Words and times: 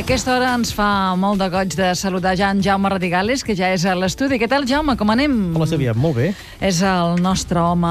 A 0.00 0.02
aquesta 0.02 0.32
hora 0.32 0.54
ens 0.56 0.70
fa 0.72 1.12
molt 1.20 1.42
de 1.42 1.50
goig 1.52 1.74
de 1.76 1.90
saludar 1.92 2.32
ja 2.32 2.48
en 2.54 2.62
Jaume 2.64 2.88
Radigales, 2.88 3.42
que 3.44 3.52
ja 3.52 3.68
és 3.68 3.84
a 3.84 3.92
l'estudi. 3.92 4.38
Què 4.40 4.48
tal, 4.48 4.64
Jaume? 4.64 4.94
Com 4.96 5.12
anem? 5.12 5.34
Hola, 5.52 5.68
Sílvia, 5.68 5.92
molt 5.92 6.16
bé. 6.16 6.30
És 6.56 6.80
el 6.80 7.20
nostre 7.20 7.60
home... 7.60 7.90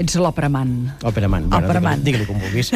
Ets 0.00 0.14
l'òperaman. 0.16 0.70
Operaman. 1.04 1.50
Operaman. 1.52 2.00
Digue-li 2.02 2.24
com 2.24 2.38
vulguis. 2.40 2.70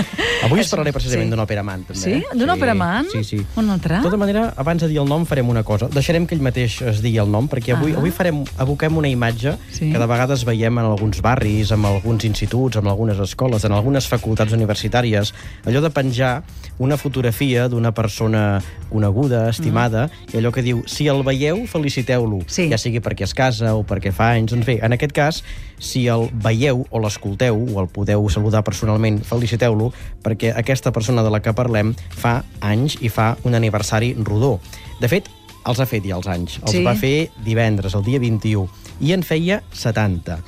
Avui 0.45 0.61
us 0.61 0.69
parlaré 0.69 0.93
precisament 0.93 1.25
Sí. 1.25 1.31
d'un 1.33 1.41
operaman, 1.41 1.85
també. 1.89 2.01
Sí? 2.01 2.13
eh? 2.21 2.25
D'un 2.37 2.51
operaman? 2.53 3.07
Sí, 3.11 3.23
sí. 3.25 3.39
Un 3.57 3.71
altre? 3.71 3.97
De 3.97 4.03
tota 4.03 4.19
manera, 4.21 4.53
abans 4.61 4.83
de 4.83 4.89
dir 4.89 4.99
el 5.01 5.09
nom, 5.09 5.25
farem 5.25 5.49
una 5.49 5.63
cosa. 5.65 5.89
Deixarem 5.89 6.27
que 6.27 6.35
ell 6.37 6.43
mateix 6.45 6.83
es 6.83 7.01
digui 7.01 7.17
el 7.23 7.31
nom, 7.33 7.49
perquè 7.49 7.73
avui, 7.79 7.95
Ah. 7.95 7.99
avui 8.03 8.11
farem, 8.11 8.43
aboquem 8.59 8.97
una 8.99 9.09
imatge 9.09 9.57
Sí. 9.73 9.91
que 9.91 9.99
de 9.99 10.07
vegades 10.07 10.45
veiem 10.45 10.79
en 10.79 10.85
alguns 10.85 11.23
barris, 11.23 11.71
en 11.73 11.85
alguns 11.87 12.25
instituts, 12.25 12.77
en 12.77 12.87
algunes 12.87 13.19
escoles, 13.19 13.65
en 13.65 13.73
algunes 13.73 14.07
facultats 14.07 14.53
universitàries, 14.53 15.33
allò 15.65 15.81
de 15.81 15.89
penjar 15.91 16.43
una 16.79 16.97
fotografia 16.99 17.69
d'una 17.69 17.93
persona 17.95 18.61
coneguda, 18.91 19.49
estimada, 19.49 20.11
i 20.33 20.37
allò 20.37 20.53
que 20.53 20.61
diu, 20.63 20.83
si 20.87 21.09
el 21.09 21.23
veieu, 21.23 21.67
feliciteu-lo. 21.67 22.39
Mm. 22.45 22.49
Sí. 22.49 22.69
Ja 22.69 22.77
sigui 22.77 23.01
perquè 23.01 23.23
es 23.25 23.33
casa 23.35 23.75
o 23.75 23.83
perquè 23.85 24.13
fa 24.13 24.33
anys. 24.33 24.51
Doncs 24.53 24.67
bé, 24.67 24.79
en 24.83 24.93
aquest 24.93 25.13
cas, 25.13 25.43
si 25.79 26.07
el 26.07 26.29
veieu 26.33 26.85
o 26.91 26.99
l'escolteu 27.15 27.55
o 27.55 27.81
el 27.81 27.89
podeu 27.89 28.27
saludar 28.29 28.65
personalment, 28.67 29.21
feliciteu-lo, 29.25 29.93
perquè 30.25 30.53
aquesta 30.57 30.91
persona 30.93 31.23
de 31.23 31.31
la 31.31 31.41
que 31.41 31.55
parlem 31.55 31.95
fa 32.11 32.43
anys 32.61 32.99
i 33.01 33.09
fa 33.09 33.37
un 33.47 33.55
aniversari 33.55 34.15
rodó. 34.19 34.59
De 35.01 35.09
fet, 35.09 35.31
els 35.65 35.81
ha 35.81 35.87
fet 35.89 36.05
ja 36.05 36.17
els 36.19 36.27
anys. 36.29 36.59
Els 36.63 36.73
Sí. 36.75 36.83
va 36.85 36.95
fer 36.95 37.31
divendres, 37.45 37.95
el 37.95 38.03
dia 38.05 38.19
21, 38.19 38.69
i 39.01 39.13
en 39.13 39.23
feia 39.23 39.63
70. 39.73 40.39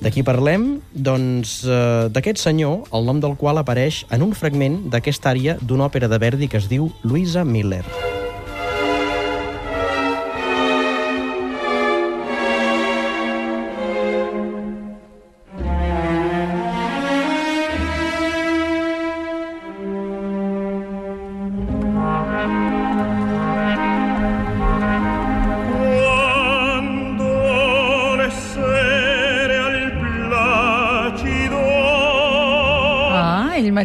De 0.00 0.10
qui 0.10 0.22
parlem? 0.22 0.80
Doncs 0.94 1.64
eh, 1.66 2.08
d'aquest 2.10 2.38
senyor, 2.38 2.86
el 2.92 3.04
nom 3.04 3.20
del 3.20 3.36
qual 3.36 3.58
apareix 3.58 4.04
en 4.10 4.22
un 4.22 4.32
fragment 4.34 4.88
d'aquesta 4.90 5.30
àrea 5.34 5.58
d'una 5.60 5.86
òpera 5.90 6.08
de 6.08 6.18
Verdi 6.18 6.48
que 6.48 6.56
es 6.58 6.68
diu 6.68 6.92
Luisa 7.02 7.44
Miller. 7.44 7.84
Quando 7.84 8.05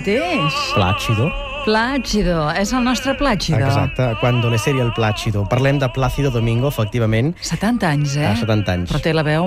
mateix. 0.02 0.54
Plàcido. 0.74 1.30
Plàcido. 1.62 2.50
És 2.58 2.72
el 2.74 2.84
nostre 2.84 3.14
Plàcido. 3.14 3.62
Exacte, 3.62 4.16
Cuando 4.20 4.50
le 4.50 4.58
serie 4.58 4.82
el 4.82 4.92
Plácido. 4.94 5.48
Parlem 5.48 5.78
de 5.78 5.88
Plácido 5.90 6.32
Domingo, 6.32 6.70
efectivament, 6.70 7.36
70 7.42 7.88
anys, 7.88 8.16
eh? 8.18 8.26
a 8.26 8.36
70 8.36 8.74
anys. 8.74 8.90
Però 8.90 9.02
té 9.02 9.14
la 9.14 9.22
veu... 9.22 9.46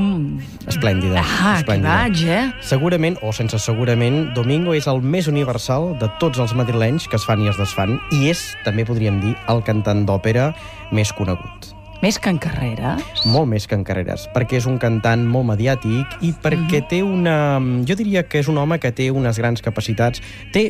Esplèndida. 0.71 1.25
Ah, 1.25 1.57
que 1.59 1.65
esplèndida. 1.65 1.97
vaig, 1.99 2.23
eh? 2.29 2.53
Segurament, 2.63 3.19
o 3.23 3.33
sense 3.33 3.59
segurament, 3.59 4.33
Domingo 4.35 4.75
és 4.79 4.87
el 4.87 5.03
més 5.03 5.27
universal 5.27 5.97
de 5.99 6.11
tots 6.23 6.39
els 6.39 6.55
madrilenys 6.55 7.09
que 7.11 7.19
es 7.19 7.27
fan 7.27 7.43
i 7.43 7.51
es 7.51 7.59
desfan, 7.59 7.99
i 8.15 8.31
és, 8.31 8.53
també 8.65 8.87
podríem 8.87 9.19
dir, 9.25 9.35
el 9.51 9.67
cantant 9.67 10.07
d'òpera 10.07 10.53
més 10.95 11.11
conegut. 11.13 11.74
Més 12.05 12.19
que 12.21 12.29
en 12.29 12.37
carreres. 12.37 13.23
Molt 13.33 13.49
més 13.49 13.65
que 13.65 13.79
en 13.79 13.85
carreres, 13.89 14.27
perquè 14.35 14.59
és 14.59 14.67
un 14.69 14.75
cantant 14.77 15.23
molt 15.25 15.47
mediàtic 15.49 16.19
i 16.21 16.35
perquè 16.37 16.83
té 16.91 16.99
una... 17.01 17.57
Jo 17.89 17.97
diria 17.97 18.27
que 18.29 18.43
és 18.43 18.51
un 18.53 18.59
home 18.61 18.77
que 18.77 18.91
té 18.93 19.07
unes 19.09 19.41
grans 19.41 19.65
capacitats. 19.65 20.21
Té, 20.53 20.67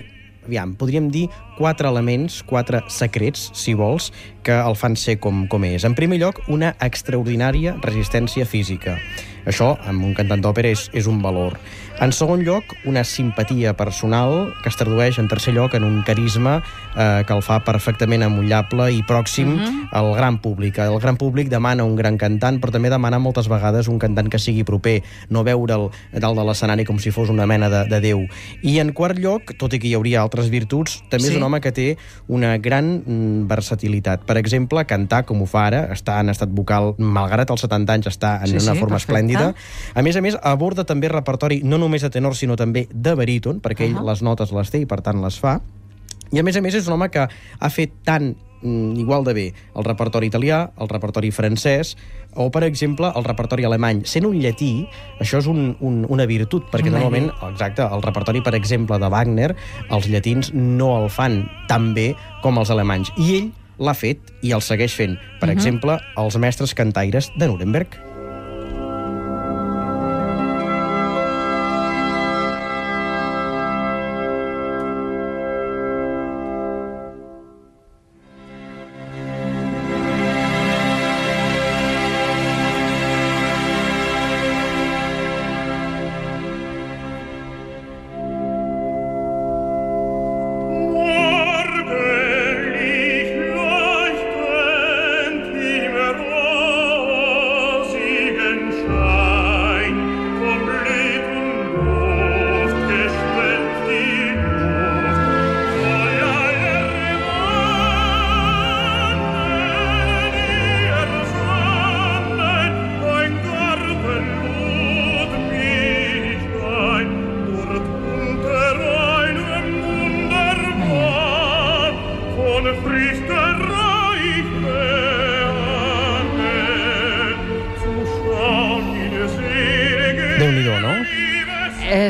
aviam, 0.46 0.76
podríem 0.78 1.08
dir 1.10 1.24
quatre 1.56 1.90
elements, 1.90 2.36
quatre 2.46 2.84
secrets, 2.86 3.48
si 3.58 3.74
vols, 3.74 4.12
que 4.46 4.54
el 4.54 4.78
fan 4.78 4.94
ser 4.94 5.16
com, 5.18 5.48
com 5.50 5.66
és. 5.66 5.82
En 5.82 5.98
primer 5.98 6.20
lloc, 6.22 6.38
una 6.46 6.76
extraordinària 6.78 7.74
resistència 7.82 8.46
física. 8.46 8.94
Això, 9.42 9.72
amb 9.90 10.06
un 10.06 10.14
cantant 10.14 10.44
d'òpera, 10.44 10.70
és, 10.70 10.86
és 10.94 11.10
un 11.10 11.18
valor. 11.24 11.58
En 12.02 12.10
segon 12.12 12.42
lloc, 12.42 12.74
una 12.84 13.04
simpatia 13.06 13.76
personal 13.78 14.52
que 14.64 14.68
es 14.68 14.76
tradueix, 14.76 15.14
en 15.22 15.28
tercer 15.30 15.52
lloc, 15.54 15.76
en 15.78 15.84
un 15.86 16.00
carisma 16.02 16.56
eh, 16.98 17.22
que 17.24 17.32
el 17.32 17.40
fa 17.46 17.60
perfectament 17.64 18.24
amullable 18.26 18.88
i 18.92 18.98
pròxim 19.06 19.52
uh 19.54 19.60
-huh. 19.60 19.88
al 19.92 20.14
gran 20.16 20.38
públic. 20.42 20.78
El 20.78 20.98
gran 20.98 21.16
públic 21.16 21.48
demana 21.48 21.84
un 21.84 21.94
gran 21.94 22.18
cantant, 22.18 22.60
però 22.60 22.72
també 22.72 22.90
demana 22.90 23.18
moltes 23.20 23.46
vegades 23.48 23.86
un 23.88 23.98
cantant 24.00 24.28
que 24.28 24.38
sigui 24.40 24.64
proper, 24.64 25.02
no 25.30 25.44
veure'l 25.44 25.90
dalt 26.12 26.36
de 26.36 26.44
l'escenari 26.44 26.84
com 26.84 26.98
si 26.98 27.12
fos 27.12 27.30
una 27.30 27.46
mena 27.46 27.70
de, 27.70 27.84
de 27.88 28.00
Déu. 28.00 28.26
I 28.62 28.80
en 28.80 28.92
quart 28.92 29.16
lloc, 29.16 29.54
tot 29.56 29.72
i 29.72 29.78
que 29.78 29.86
hi 29.86 29.94
hauria 29.94 30.20
altres 30.20 30.50
virtuts, 30.50 31.02
també 31.08 31.24
Sí. 31.24 31.30
és 31.30 31.36
un 31.36 31.42
home 31.44 31.60
que 31.60 31.70
té 31.72 31.96
una 32.26 32.58
gran 32.58 33.02
mm, 33.06 33.46
versatilitat. 33.46 34.24
Per 34.24 34.36
exemple, 34.36 34.84
cantar 34.84 35.24
com 35.24 35.40
ho 35.42 35.46
fa 35.46 35.66
ara, 35.66 35.88
està 35.92 36.18
en 36.20 36.28
estat 36.28 36.48
vocal, 36.50 36.94
malgrat 36.98 37.50
els 37.50 37.60
70 37.60 37.92
anys, 37.92 38.06
està 38.08 38.40
en 38.42 38.48
Sí, 38.48 38.52
una 38.54 38.74
sí, 38.74 38.80
forma 38.80 38.96
perfecte. 38.96 39.12
esplèndida. 39.12 39.54
A 39.94 40.02
més 40.02 40.16
a 40.16 40.20
més, 40.20 40.36
aborda 40.42 40.84
també 40.84 41.08
repertori 41.08 41.62
no 41.62 41.83
només 41.84 42.04
de 42.04 42.10
tenor, 42.12 42.36
sinó 42.36 42.56
també 42.60 42.86
de 42.90 43.14
baríton, 43.18 43.60
perquè 43.64 43.88
ell 43.88 44.00
Ahà. 44.00 44.08
les 44.10 44.24
notes 44.26 44.52
les 44.56 44.72
té 44.72 44.82
i, 44.82 44.88
per 44.90 45.02
tant, 45.04 45.22
les 45.24 45.38
fa. 45.40 45.58
I, 46.32 46.40
a 46.40 46.44
més 46.46 46.56
a 46.56 46.64
més, 46.64 46.74
és 46.74 46.88
un 46.88 46.96
home 46.96 47.10
que 47.12 47.24
ha 47.28 47.70
fet 47.70 47.92
tant 48.04 48.32
mm, 48.64 48.98
igual 48.98 49.24
de 49.24 49.34
bé 49.36 49.46
el 49.76 49.86
repertori 49.86 50.28
italià, 50.32 50.64
el 50.80 50.90
repertori 50.90 51.30
francès, 51.30 51.94
o, 52.34 52.48
per 52.50 52.64
exemple, 52.66 53.12
el 53.14 53.26
repertori 53.26 53.66
alemany. 53.68 54.02
Sent 54.08 54.26
un 54.26 54.38
llatí, 54.42 54.72
això 55.22 55.38
és 55.42 55.50
un, 55.50 55.76
un, 55.84 56.02
una 56.10 56.26
virtut, 56.26 56.66
perquè 56.72 56.90
un 56.90 56.98
normalment, 56.98 57.30
exacte, 57.50 57.86
el 57.86 58.02
repertori, 58.02 58.42
per 58.42 58.56
exemple, 58.58 58.98
de 58.98 59.12
Wagner, 59.12 59.52
els 59.90 60.08
llatins 60.10 60.50
no 60.54 60.94
el 61.02 61.10
fan 61.12 61.44
tan 61.70 61.92
bé 61.94 62.12
com 62.42 62.58
els 62.58 62.72
alemanys. 62.74 63.12
I 63.20 63.36
ell 63.38 63.52
l'ha 63.78 63.94
fet 63.98 64.34
i 64.42 64.54
el 64.54 64.62
segueix 64.62 64.94
fent. 64.94 65.18
Per 65.40 65.50
exemple, 65.52 65.98
els 66.20 66.40
mestres 66.40 66.74
cantaires 66.78 67.30
de 67.38 67.50
Nuremberg. 67.50 68.03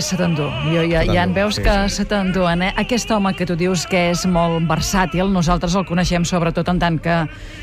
És 0.04 0.10
se 0.12 0.18
t'endú. 0.20 0.44
Jo, 0.68 0.82
ja, 0.84 1.00
ja 1.08 1.22
en 1.24 1.32
veus 1.32 1.56
sí, 1.56 1.62
que 1.64 1.72
sí. 1.88 1.94
se 1.96 2.04
t'enduen, 2.04 2.60
eh? 2.66 2.74
Aquest 2.76 3.08
home 3.14 3.30
que 3.32 3.46
tu 3.48 3.54
dius 3.56 3.86
que 3.88 4.10
és 4.10 4.26
molt 4.28 4.66
versàtil, 4.68 5.30
nosaltres 5.32 5.72
el 5.80 5.86
coneixem 5.88 6.26
sobretot 6.28 6.68
en 6.68 6.82
tant 6.82 6.98
que, 7.00 7.14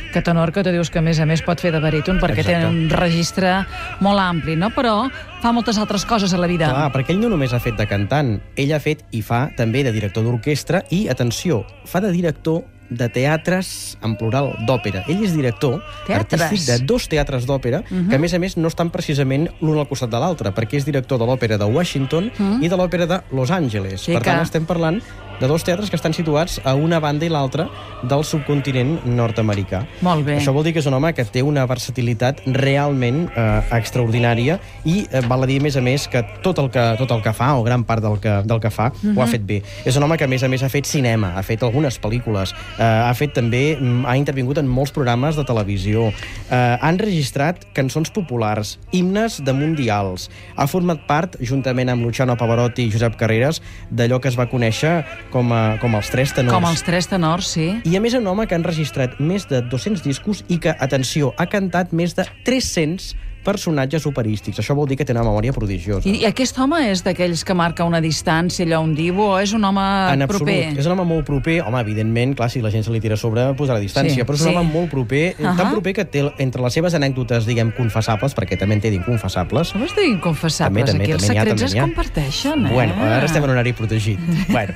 que 0.09 0.23
tenor, 0.25 0.49
que 0.49 0.63
tu 0.65 0.73
dius 0.73 0.89
que 0.89 0.97
a 0.97 1.05
més 1.05 1.19
a 1.21 1.27
més 1.29 1.45
pot 1.45 1.61
fer 1.61 1.69
de 1.75 1.77
baríton, 1.83 2.17
perquè 2.17 2.41
té 2.41 2.55
Exacte. 2.55 2.71
un 2.73 2.89
registre 2.97 3.53
molt 4.01 4.23
ampli, 4.25 4.57
no? 4.57 4.71
Però 4.73 4.95
fa 5.43 5.53
moltes 5.53 5.77
altres 5.77 6.01
coses 6.09 6.33
a 6.33 6.41
la 6.41 6.49
vida. 6.49 6.71
Clar, 6.73 6.89
perquè 6.95 7.13
ell 7.13 7.21
no 7.21 7.29
només 7.29 7.53
ha 7.53 7.61
fet 7.61 7.77
de 7.77 7.85
cantant, 7.85 8.39
ell 8.57 8.73
ha 8.73 8.81
fet 8.81 9.05
i 9.13 9.21
fa 9.21 9.43
també 9.53 9.85
de 9.85 9.93
director 9.93 10.25
d'orquestra 10.25 10.81
i, 10.89 11.05
atenció, 11.13 11.61
fa 11.85 12.01
de 12.01 12.09
director 12.09 12.63
de 12.91 13.07
teatres, 13.07 13.97
en 14.03 14.17
plural, 14.19 14.51
d'òpera. 14.67 15.05
Ell 15.07 15.23
és 15.23 15.31
director 15.33 15.79
Teatres? 16.05 16.41
artístic 16.43 16.67
de 16.67 16.85
dos 16.85 17.07
teatres 17.07 17.47
d'òpera, 17.47 17.81
que 17.87 18.15
a 18.17 18.19
més 18.19 18.33
a 18.35 18.39
més 18.43 18.57
no 18.59 18.67
estan 18.67 18.91
precisament 18.91 19.47
l'un 19.61 19.79
al 19.79 19.87
costat 19.87 20.11
de 20.11 20.19
l'altre, 20.19 20.51
perquè 20.51 20.75
és 20.81 20.85
director 20.85 21.17
de 21.17 21.25
l'òpera 21.29 21.57
de 21.57 21.65
Washington 21.71 22.29
i 22.61 22.67
de 22.67 22.75
l'òpera 22.75 23.07
de 23.07 23.21
Los 23.31 23.49
Angeles. 23.49 24.01
Sí 24.01 24.11
per 24.13 24.21
tant, 24.23 24.37
que- 24.41 24.43
estem 24.51 24.65
parlant 24.67 24.99
de 25.41 25.47
dos 25.49 25.65
teatres 25.65 25.89
que 25.89 25.97
estan 25.97 26.13
situats 26.13 26.59
a 26.63 26.75
una 26.77 26.99
banda 27.01 27.25
i 27.25 27.31
l'altra 27.33 27.67
del 28.05 28.23
subcontinent 28.23 29.01
nord-americà. 29.09 29.83
Molt 30.05 30.25
bé. 30.27 30.37
Això 30.37 30.53
vol 30.53 30.67
dir 30.67 30.75
que 30.75 30.81
és 30.83 30.87
un 30.89 30.95
home 30.97 31.11
que 31.17 31.25
té 31.25 31.41
una 31.41 31.65
versatilitat 31.69 32.43
realment 32.45 33.23
eh, 33.33 33.47
extraordinària 33.77 34.59
i 34.85 35.01
eh, 35.09 35.23
val 35.27 35.45
a 35.45 35.49
dir, 35.49 35.57
a 35.61 35.65
més 35.65 35.77
a 35.77 35.83
més, 35.83 36.05
que 36.11 36.21
tot 36.45 36.61
el 36.61 36.69
que, 36.73 36.83
tot 37.01 37.11
el 37.15 37.23
que 37.25 37.33
fa, 37.33 37.55
o 37.57 37.65
gran 37.65 37.85
part 37.89 38.05
del 38.05 38.19
que, 38.21 38.37
del 38.45 38.61
que 38.61 38.69
fa, 38.69 38.91
uh 38.91 39.01
-huh. 39.01 39.17
ho 39.17 39.23
ha 39.23 39.27
fet 39.27 39.45
bé. 39.45 39.61
És 39.85 39.97
un 39.97 40.03
home 40.03 40.17
que, 40.17 40.25
a 40.25 40.27
més 40.27 40.43
a 40.43 40.47
més, 40.47 40.63
ha 40.63 40.69
fet 40.69 40.85
cinema, 40.85 41.33
ha 41.35 41.43
fet 41.43 41.63
algunes 41.63 41.99
pel·lícules, 42.01 42.53
eh, 42.77 42.83
ha 42.83 43.13
fet 43.13 43.33
també, 43.33 43.77
mm, 43.79 44.05
ha 44.05 44.17
intervingut 44.17 44.57
en 44.57 44.67
molts 44.67 44.91
programes 44.91 45.35
de 45.35 45.43
televisió, 45.43 46.07
eh, 46.51 46.77
ha 46.81 46.89
enregistrat 46.89 47.65
cançons 47.73 48.11
populars, 48.11 48.79
himnes 48.91 49.43
de 49.43 49.53
mundials, 49.53 50.29
ha 50.55 50.67
format 50.67 51.07
part, 51.07 51.35
juntament 51.41 51.89
amb 51.89 52.03
Luciano 52.03 52.37
Pavarotti 52.37 52.83
i 52.83 52.91
Josep 52.91 53.15
Carreras, 53.15 53.61
d'allò 53.89 54.19
que 54.19 54.27
es 54.27 54.37
va 54.37 54.49
conèixer 54.49 55.05
com, 55.31 55.51
a, 55.55 55.77
com 55.81 55.95
els 55.97 56.11
tres 56.13 56.35
tenors. 56.35 56.53
Com 56.53 56.67
els 56.69 56.85
tres 56.85 57.09
tenors, 57.09 57.49
sí. 57.55 57.67
I 57.87 57.97
a 57.97 58.03
més 58.03 58.15
un 58.17 58.27
home 58.29 58.45
que 58.47 58.57
ha 58.57 58.61
enregistrat 58.61 59.17
més 59.23 59.47
de 59.49 59.63
200 59.71 60.03
discos 60.05 60.45
i 60.51 60.59
que, 60.61 60.75
atenció, 60.77 61.33
ha 61.39 61.47
cantat 61.49 61.95
més 61.95 62.15
de 62.17 62.27
300 62.47 63.13
personatges 63.43 64.05
operístics. 64.05 64.59
Això 64.59 64.75
vol 64.77 64.87
dir 64.87 64.97
que 64.97 65.05
té 65.05 65.13
una 65.13 65.23
memòria 65.23 65.53
prodigiosa. 65.53 66.07
I, 66.07 66.21
I 66.21 66.25
aquest 66.29 66.57
home 66.59 66.79
és 66.91 67.03
d'aquells 67.03 67.43
que 67.47 67.53
marca 67.57 67.83
una 67.87 68.01
distància, 68.01 68.65
allò, 68.65 68.81
un 68.85 68.93
divo, 68.95 69.31
o 69.35 69.39
és 69.39 69.53
un 69.53 69.63
home 69.65 69.81
en 70.13 70.21
absolut. 70.21 70.47
proper? 70.47 70.79
És 70.79 70.85
un 70.85 70.93
home 70.95 71.05
molt 71.05 71.25
proper. 71.25 71.61
Home, 71.65 71.79
evidentment, 71.81 72.35
clar, 72.37 72.49
si 72.53 72.61
la 72.61 72.71
gent 72.71 72.83
se 72.85 72.91
li 72.91 72.99
tira 73.01 73.15
a 73.15 73.17
sobre, 73.17 73.47
posarà 73.57 73.79
distància. 73.81 74.13
Sí, 74.15 74.21
però 74.27 74.35
és 74.37 74.45
un 74.45 74.51
sí. 74.51 74.55
home 74.57 74.71
molt 74.73 74.89
proper, 74.91 75.35
uh 75.39 75.45
Ahà. 75.45 75.53
-huh. 75.53 75.57
tan 75.57 75.71
proper 75.71 75.93
que 75.93 76.05
té 76.05 76.31
entre 76.37 76.61
les 76.61 76.73
seves 76.73 76.93
anècdotes, 76.93 77.45
diguem, 77.45 77.71
confessables, 77.71 78.35
perquè 78.35 78.57
també 78.57 78.75
en 78.75 78.81
té 78.81 78.89
d'inconfessables, 78.91 79.73
No 79.75 79.79
vols 79.81 79.95
dir 79.95 80.05
inconfessables? 80.07 80.85
També, 80.85 80.91
també, 80.91 81.03
Aquí 81.03 81.11
els 81.13 81.21
també 81.21 81.33
n'hi 81.33 81.37
ha, 81.39 81.41
secrets 81.43 81.61
també 81.61 81.71
es 81.71 81.75
ha. 81.75 81.87
comparteixen, 81.87 82.65
eh? 82.67 82.73
Bueno, 82.73 82.93
ara 83.01 83.25
estem 83.25 83.43
en 83.43 83.49
horari 83.49 83.73
protegit. 83.73 84.19
bueno, 84.49 84.73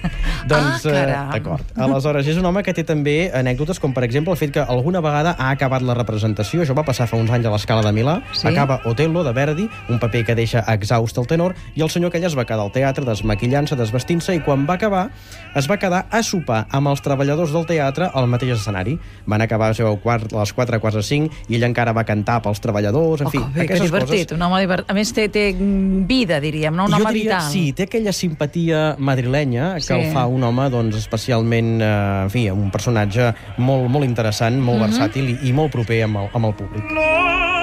doncs, 0.47 0.85
Ah, 0.85 0.89
eh, 0.89 0.91
caram. 0.91 1.31
d'acord. 1.31 1.63
Aleshores, 1.75 2.27
és 2.27 2.37
un 2.37 2.45
home 2.45 2.63
que 2.63 2.73
té 2.73 2.83
també 2.83 3.31
anècdotes 3.33 3.79
com, 3.79 3.93
per 3.93 4.03
exemple, 4.03 4.31
el 4.31 4.37
fet 4.37 4.51
que 4.51 4.59
alguna 4.59 5.01
vegada 5.01 5.35
ha 5.37 5.49
acabat 5.51 5.81
la 5.81 5.93
representació. 5.93 6.61
Això 6.61 6.73
va 6.75 6.83
passar 6.83 7.07
fa 7.07 7.17
uns 7.17 7.29
anys 7.31 7.45
a 7.45 7.51
l'escala 7.51 7.81
de 7.81 7.91
Milà. 7.91 8.21
Sí? 8.33 8.47
Acaba 8.55 8.81
Otello, 8.85 9.23
de 9.23 9.31
Verdi, 9.33 9.69
un 9.89 9.99
paper 9.99 10.23
que 10.25 10.35
deixa 10.35 10.63
exhaust 10.73 11.17
el 11.17 11.27
tenor, 11.27 11.55
i 11.75 11.81
el 11.81 11.89
senyor 11.89 12.09
aquell 12.09 12.23
es 12.25 12.35
va 12.37 12.45
quedar 12.45 12.61
al 12.63 12.71
teatre 12.71 13.05
desmaquillant-se, 13.05 13.75
desvestint-se, 13.75 14.35
i 14.35 14.39
quan 14.41 14.65
va 14.69 14.75
acabar, 14.79 15.09
es 15.55 15.67
va 15.69 15.77
quedar 15.77 16.05
a 16.09 16.21
sopar 16.23 16.65
amb 16.71 16.87
els 16.87 17.01
treballadors 17.01 17.51
del 17.51 17.65
teatre 17.65 18.09
al 18.13 18.27
mateix 18.27 18.51
escenari. 18.57 18.97
Van 19.25 19.41
acabar 19.41 19.67
a 19.67 19.73
les 19.75 19.79
4, 20.03 20.35
a 20.37 20.39
les 20.39 20.53
4 20.53 20.79
quarts 20.79 20.95
de 20.97 21.03
5, 21.03 21.29
i 21.49 21.55
ell 21.55 21.63
encara 21.67 21.93
va 21.93 22.03
cantar 22.05 22.41
pels 22.41 22.59
treballadors, 22.61 23.21
en 23.21 23.27
Oh, 23.27 23.29
fi, 23.31 23.37
que 23.39 23.45
bé, 23.45 23.53
que 23.53 23.73
aquestes 23.73 23.91
divertit. 23.91 24.29
coses. 24.29 24.37
Un 24.37 24.41
home 24.41 24.59
divert... 24.61 24.89
A 24.89 24.93
més, 24.93 25.11
té, 25.13 25.27
té 25.29 25.53
vida, 25.57 26.39
diríem, 26.39 26.75
no? 26.75 26.85
Un 26.85 26.91
jo 26.91 26.97
home 27.01 27.13
diria, 27.13 27.37
vital. 27.39 27.51
sí, 27.51 27.73
té 27.73 27.83
aquella 27.83 28.13
simpatia 28.13 28.95
madrilenya 28.99 29.75
que 29.75 29.81
Sí. 29.81 29.93
el 29.93 30.11
fa 30.13 30.25
un 30.27 30.43
home, 30.43 30.69
doncs, 30.69 30.95
especialment, 30.95 31.81
eh, 31.81 32.23
en 32.23 32.29
fi, 32.29 32.49
un 32.49 32.69
personatge 32.71 33.33
molt, 33.57 33.89
molt 33.89 34.05
interessant, 34.05 34.59
molt 34.59 34.79
Mhm. 34.79 34.89
versàtil 34.89 35.29
i, 35.43 35.49
i 35.49 35.53
molt 35.53 35.71
proper 35.71 36.03
amb 36.03 36.17
el, 36.17 36.29
amb 36.33 36.45
el 36.45 36.53
públic. 36.53 36.83
La 36.91 37.54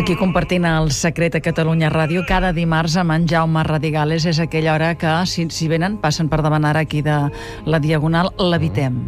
Aquí 0.00 0.14
compartint 0.16 0.64
el 0.64 0.88
secret 0.96 1.34
a 1.36 1.42
Catalunya 1.44 1.90
Ràdio, 1.92 2.22
cada 2.24 2.54
dimarts 2.56 2.96
amb 2.96 3.12
en 3.12 3.26
Jaume 3.28 3.60
Radigales 3.66 4.24
és 4.24 4.40
aquella 4.40 4.72
hora 4.72 4.94
que, 4.96 5.12
si, 5.28 5.44
si 5.52 5.68
venen, 5.68 5.98
passen 6.00 6.32
per 6.32 6.40
davant 6.40 6.64
ara 6.64 6.86
aquí 6.86 7.02
de 7.04 7.26
la 7.68 7.82
Diagonal, 7.84 8.32
l'evitem. 8.40 9.02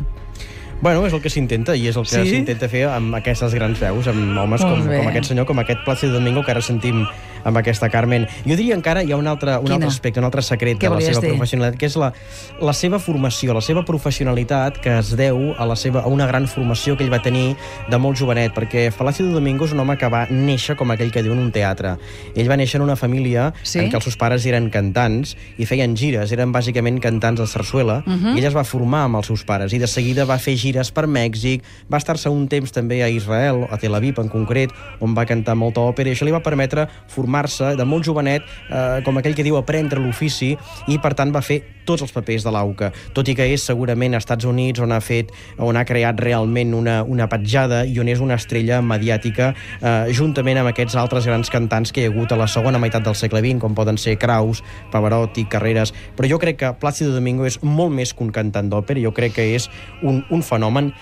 Bueno, 0.82 1.06
és 1.06 1.12
el 1.14 1.20
que 1.22 1.30
s'intenta, 1.30 1.76
i 1.78 1.86
és 1.86 1.96
el 1.96 2.02
que 2.02 2.18
Sí? 2.24 2.30
s'intenta 2.32 2.66
fer 2.68 2.88
amb 2.90 3.14
aquestes 3.14 3.54
grans 3.54 3.78
veus, 3.78 4.08
amb 4.10 4.36
homes 4.36 4.60
Molt 4.66 4.80
com, 4.80 4.88
bé. 4.90 4.96
com 4.98 5.08
aquest 5.12 5.28
senyor, 5.30 5.46
com 5.46 5.60
aquest 5.62 5.84
Plàcid 5.86 6.10
Domingo 6.10 6.42
que 6.42 6.50
ara 6.50 6.60
sentim 6.60 7.04
amb 7.44 7.56
aquesta 7.56 7.88
Carmen. 7.90 8.26
Jo 8.46 8.56
diria 8.56 8.74
encara 8.74 9.02
hi 9.02 9.12
ha 9.12 9.16
un 9.16 9.26
altre, 9.26 9.56
un 9.58 9.64
Quina? 9.64 9.74
altre 9.74 9.88
aspecte, 9.88 10.20
un 10.20 10.24
altre 10.26 10.42
secret 10.42 10.78
Què 10.78 10.88
de 10.88 10.94
la 10.94 11.00
seva 11.00 11.20
dir? 11.20 11.30
professionalitat, 11.30 11.78
que 11.78 11.86
és 11.86 11.96
la, 11.96 12.12
la 12.60 12.72
seva 12.72 12.98
formació, 12.98 13.54
la 13.54 13.60
seva 13.60 13.84
professionalitat 13.84 14.78
que 14.82 14.98
es 14.98 15.14
deu 15.16 15.54
a, 15.58 15.66
la 15.66 15.76
seva, 15.76 16.02
a 16.04 16.06
una 16.12 16.26
gran 16.26 16.46
formació 16.46 16.96
que 16.96 17.04
ell 17.04 17.12
va 17.12 17.22
tenir 17.22 17.56
de 17.90 17.98
molt 17.98 18.18
jovenet, 18.18 18.52
perquè 18.54 18.90
Plácido 18.96 19.32
Domingo 19.32 19.64
és 19.66 19.72
un 19.72 19.80
home 19.82 19.96
que 19.98 20.08
va 20.12 20.26
néixer 20.30 20.76
com 20.78 20.90
aquell 20.92 21.10
que 21.12 21.22
diu 21.24 21.32
en 21.32 21.40
un 21.42 21.50
teatre. 21.52 21.96
Ell 22.36 22.48
va 22.50 22.56
néixer 22.60 22.78
en 22.80 22.84
una 22.86 22.96
família 22.96 23.52
Sí? 23.62 23.78
en 23.80 23.90
què 23.90 23.96
els 23.98 24.04
seus 24.04 24.16
pares 24.16 24.44
eren 24.46 24.68
cantants 24.70 25.34
i 25.58 25.66
feien 25.66 25.96
gires, 25.96 26.30
eren 26.32 26.52
bàsicament 26.52 27.00
cantants 27.02 27.40
de 27.40 27.46
sarsuela, 27.46 28.02
Mhm. 28.06 28.36
i 28.36 28.38
ella 28.40 28.48
es 28.48 28.54
va 28.56 28.64
formar 28.64 29.04
amb 29.04 29.16
els 29.16 29.26
seus 29.26 29.44
pares 29.44 29.72
i 29.72 29.78
de 29.78 29.86
seguida 29.86 30.24
va 30.24 30.38
fer 30.38 30.56
gires 30.56 30.90
per 30.92 31.06
Mèxic, 31.06 31.62
va 31.92 31.98
estar-se 31.98 32.28
un 32.28 32.46
temps 32.48 32.70
també 32.72 33.02
a 33.02 33.08
Israel, 33.08 33.66
a 33.70 33.78
Tel 33.78 33.94
Aviv 33.94 34.18
en 34.20 34.28
concret, 34.28 34.70
on 35.00 35.14
va 35.14 35.24
cantar 35.26 35.54
molta 35.56 35.80
òpera 35.80 36.08
i 36.10 36.12
això 36.14 36.24
li 36.24 36.30
va 36.32 36.42
permetre 36.42 36.88
formar-se 37.32 37.76
de 37.76 37.84
molt 37.84 38.04
jovenet, 38.04 38.42
eh, 38.68 39.00
com 39.04 39.16
aquell 39.16 39.34
que 39.34 39.42
diu 39.42 39.56
aprendre 39.56 40.00
l'ofici 40.00 40.56
i 40.88 40.98
per 40.98 41.14
tant 41.14 41.32
va 41.32 41.40
fer 41.40 41.62
tots 41.84 42.02
els 42.02 42.12
papers 42.12 42.44
de 42.44 42.50
l'AUCA, 42.52 42.92
tot 43.14 43.26
i 43.28 43.34
que 43.34 43.46
és 43.50 43.62
segurament 43.64 44.14
als 44.14 44.22
Estats 44.22 44.44
Units 44.44 44.80
on 44.80 44.92
ha 44.92 45.00
fet, 45.00 45.32
on 45.58 45.76
ha 45.76 45.84
creat 45.84 46.20
realment 46.20 46.74
una, 46.74 47.02
una 47.02 47.26
petjada 47.28 47.84
i 47.84 47.98
on 47.98 48.08
és 48.08 48.20
una 48.20 48.36
estrella 48.36 48.80
mediàtica 48.82 49.54
eh, 49.80 50.12
juntament 50.12 50.60
amb 50.60 50.70
aquests 50.70 50.94
altres 50.94 51.26
grans 51.26 51.50
cantants 51.50 51.90
que 51.90 52.02
hi 52.02 52.06
ha 52.06 52.12
hagut 52.12 52.32
a 52.32 52.38
la 52.38 52.46
segona 52.46 52.78
meitat 52.78 53.02
del 53.02 53.16
segle 53.16 53.40
XX, 53.40 53.58
com 53.60 53.74
poden 53.74 53.98
ser 53.98 54.18
Kraus, 54.18 54.62
Pavarotti, 54.92 55.46
Carreras, 55.48 55.94
però 56.16 56.28
jo 56.28 56.38
crec 56.38 56.60
que 56.60 56.74
Plácido 56.78 57.16
Domingo 57.16 57.48
és 57.48 57.58
molt 57.62 57.94
més 57.94 58.12
que 58.12 58.22
un 58.22 58.30
cantant 58.30 58.68
d'òpera, 58.70 59.02
jo 59.02 59.16
crec 59.16 59.34
que 59.40 59.50
és 59.56 59.70
un, 60.02 60.22
un 60.30 60.42
fenomen 60.46 60.92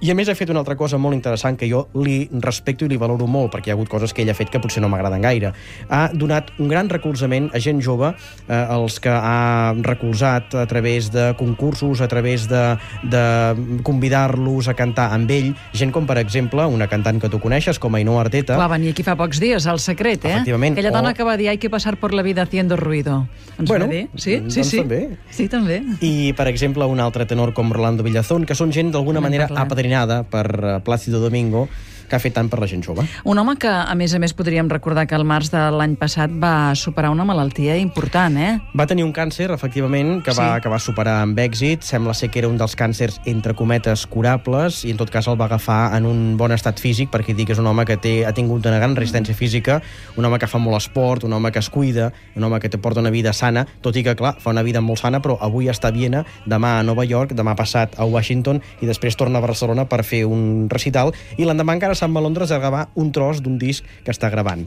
i 0.00 0.10
a 0.10 0.14
més 0.14 0.28
ha 0.28 0.34
fet 0.34 0.48
una 0.50 0.60
altra 0.60 0.76
cosa 0.76 0.96
molt 0.98 1.14
interessant 1.14 1.56
que 1.60 1.68
jo 1.68 1.88
li 2.00 2.28
respecto 2.40 2.84
i 2.84 2.88
li 2.88 2.96
valoro 2.96 3.26
molt, 3.28 3.52
perquè 3.52 3.68
hi 3.68 3.72
ha 3.72 3.74
hagut 3.76 3.88
coses 3.92 4.12
que 4.16 4.22
ell 4.22 4.30
ha 4.30 4.34
fet 4.34 4.48
que 4.50 4.60
potser 4.60 4.80
no 4.82 4.88
m'agraden 4.88 5.20
gaire. 5.22 5.52
Ha 5.88 6.08
donat 6.14 6.50
un 6.58 6.68
gran 6.68 6.88
recolzament 6.88 7.50
a 7.54 7.60
gent 7.60 7.82
jove, 7.84 8.14
eh, 8.48 8.66
els 8.70 8.98
que 9.00 9.10
ha 9.12 9.74
recolzat 9.82 10.54
a 10.54 10.66
través 10.66 11.10
de 11.12 11.34
concursos, 11.36 12.00
a 12.00 12.08
través 12.08 12.48
de, 12.48 12.62
de 13.02 13.82
convidar-los 13.82 14.68
a 14.68 14.74
cantar 14.74 15.10
amb 15.14 15.30
ell, 15.30 15.52
gent 15.76 15.92
com, 15.92 16.06
per 16.08 16.18
exemple, 16.22 16.64
una 16.66 16.88
cantant 16.88 17.20
que 17.20 17.28
tu 17.28 17.40
coneixes, 17.42 17.78
com 17.78 17.94
Ainhoa 17.98 18.22
Arteta, 18.24 18.56
Va 18.60 18.68
venir 18.72 18.92
aquí 18.94 19.02
fa 19.06 19.16
pocs 19.16 19.40
dies, 19.40 19.66
al 19.66 19.78
secret, 19.80 20.24
eh? 20.24 20.32
Efectivament, 20.32 20.76
Aquella 20.78 20.90
dona 20.94 21.10
o- 21.10 21.14
que 21.14 21.24
va 21.24 21.36
dir 21.36 21.48
hay 21.50 21.58
que 21.58 21.70
pasar 21.70 21.96
por 21.98 22.14
la 22.14 22.22
vida 22.22 22.42
haciendo 22.42 22.76
ruido. 22.76 23.28
Ens 23.58 23.68
Bueno, 23.68 23.86
va 23.86 23.92
dir? 23.92 24.08
Sí, 24.16 24.36
sí, 24.48 24.60
doncs 24.60 24.68
sí. 24.70 24.76
també. 24.78 25.00
Sí, 25.30 25.48
també. 25.48 25.82
i, 26.00 26.32
per 26.32 26.48
exemple, 26.48 26.84
un 26.86 27.00
altre 27.00 27.26
tenor 27.26 27.52
com 27.54 27.72
Rolando 27.72 28.02
Villazón, 28.02 28.44
que 28.46 28.54
són 28.54 28.72
gent 28.72 28.90
d'alguna 28.92 29.20
manera 29.20 29.46
parlat. 29.48 29.68
Apadrinada 29.90 30.22
per 30.24 30.46
eh, 30.62 30.80
Plácido 30.82 31.20
Domingo, 31.20 31.68
que 32.10 32.18
ha 32.18 32.22
fet 32.22 32.34
tant 32.34 32.50
per 32.50 32.58
la 32.60 32.66
gent 32.70 32.82
jove. 32.84 33.06
Un 33.24 33.38
home 33.38 33.54
que, 33.60 33.70
a 33.70 33.94
més 33.94 34.12
a 34.14 34.18
més, 34.18 34.34
podríem 34.34 34.68
recordar 34.68 35.06
que 35.06 35.14
al 35.14 35.24
març 35.24 35.52
de 35.54 35.62
l'any 35.70 35.94
passat 36.00 36.30
va 36.42 36.74
superar 36.74 37.10
una 37.14 37.24
malaltia 37.24 37.76
important, 37.78 38.36
eh? 38.36 38.50
Va 38.76 38.86
tenir 38.90 39.04
un 39.06 39.12
càncer, 39.14 39.50
efectivament, 39.54 40.22
que 40.24 40.32
va, 40.34 40.56
Sí. 40.56 40.62
que 40.62 40.68
va 40.68 40.78
superar 40.78 41.20
amb 41.22 41.38
èxit. 41.38 41.82
Sembla 41.86 42.14
ser 42.14 42.30
que 42.30 42.40
era 42.40 42.48
un 42.48 42.58
dels 42.58 42.74
càncers, 42.76 43.20
entre 43.24 43.54
cometes, 43.54 44.06
curables, 44.06 44.84
i 44.84 44.90
en 44.90 44.96
tot 44.96 45.10
cas 45.10 45.28
el 45.28 45.40
va 45.40 45.44
agafar 45.46 45.96
en 45.96 46.06
un 46.06 46.36
bon 46.36 46.52
estat 46.52 46.80
físic, 46.80 47.10
perquè 47.10 47.34
dic 47.34 47.46
que 47.46 47.52
és 47.52 47.58
un 47.58 47.66
home 47.66 47.84
que 47.84 47.96
té, 47.96 48.26
ha 48.26 48.32
tingut 48.32 48.66
una 48.66 48.78
gran 48.78 48.96
resistència 48.96 49.34
física, 49.34 49.80
un 50.16 50.24
home 50.24 50.38
que 50.38 50.46
fa 50.46 50.58
molt 50.58 50.76
esport, 50.76 51.24
un 51.24 51.32
home 51.32 51.52
que 51.52 51.58
es 51.58 51.70
cuida, 51.70 52.12
un 52.36 52.44
home 52.44 52.58
que 52.60 52.68
te 52.68 52.78
porta 52.78 53.00
una 53.00 53.10
vida 53.10 53.32
sana, 53.32 53.66
tot 53.82 53.96
i 53.96 54.02
que, 54.02 54.16
clar, 54.16 54.36
fa 54.40 54.50
una 54.50 54.62
vida 54.62 54.80
molt 54.80 54.98
sana, 55.00 55.20
però 55.20 55.38
avui 55.40 55.68
està 55.68 55.88
a 55.88 55.90
Viena, 55.92 56.24
demà 56.46 56.78
a 56.80 56.82
Nova 56.82 57.04
York, 57.04 57.32
demà 57.32 57.54
passat 57.56 57.98
a 57.98 58.04
Washington, 58.04 58.60
i 58.80 58.86
després 58.86 59.16
torna 59.16 59.38
a 59.38 59.42
Barcelona 59.42 59.86
per 59.88 60.02
fer 60.04 60.24
un 60.26 60.68
recital, 60.70 61.12
i 61.36 61.44
l'endemà 61.44 61.74
encara 61.74 61.94
se'n 62.00 62.16
va 62.16 62.22
a 62.22 62.24
Londres 62.24 62.50
a 62.50 62.58
gravar 62.60 62.86
un 63.00 63.12
tros 63.12 63.42
d'un 63.44 63.58
disc 63.60 63.86
que 64.04 64.14
està 64.14 64.30
gravant. 64.32 64.64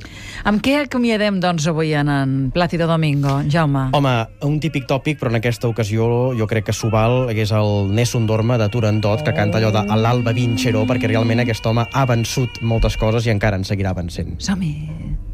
Amb 0.50 0.62
què 0.64 0.78
acomiadem, 0.84 1.40
doncs, 1.44 1.68
avui 1.72 1.94
en, 1.98 2.10
en 2.10 2.38
Plàcido 2.54 2.88
Domingo, 2.90 3.40
Jaume? 3.50 3.90
Home, 3.98 4.14
un 4.48 4.60
típic 4.64 4.88
tòpic, 4.90 5.20
però 5.22 5.34
en 5.34 5.42
aquesta 5.42 5.70
ocasió 5.72 6.08
jo 6.38 6.48
crec 6.50 6.70
que 6.70 6.78
s'ho 6.78 6.92
val, 6.94 7.28
és 7.34 7.52
el 7.56 7.92
Nessun 7.94 8.30
Dorma 8.30 8.60
de 8.62 8.70
Turandot, 8.72 9.26
que 9.26 9.36
canta 9.36 9.60
allò 9.60 9.74
de 9.74 9.84
l'Alba 10.00 10.36
Vinceró, 10.38 10.86
perquè 10.90 11.12
realment 11.12 11.44
aquest 11.44 11.66
home 11.70 11.88
ha 11.90 12.08
vençut 12.10 12.62
moltes 12.62 12.98
coses 13.02 13.28
i 13.28 13.34
encara 13.34 13.60
en 13.60 13.68
seguirà 13.68 13.96
vencent. 13.98 14.36
Som-hi. 14.44 15.33